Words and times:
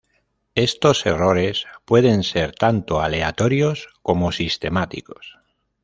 Estos 0.55 1.05
errores 1.05 1.67
pueden 1.85 2.23
ser 2.23 2.53
tanto 2.53 3.01
aleatorios 3.01 3.87
como 4.01 4.31
sistemáticos. 4.31 5.37